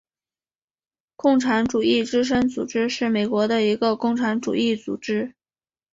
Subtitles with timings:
[1.15, 5.35] 共产主义之声组织是美国的一个共产主义组织。